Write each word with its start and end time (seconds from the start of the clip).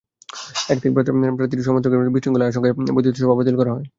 একাধিক 0.65 0.91
প্রার্থীর 1.37 1.65
সমর্থকদের 1.67 1.99
মধ্যে 1.99 2.15
বিশৃঙ্খলার 2.15 2.49
আশঙ্কায় 2.51 2.73
বর্ধিত 2.95 3.15
সভা 3.17 3.35
বাতিল 3.37 3.55
করা 3.57 3.71
হয়। 3.75 3.85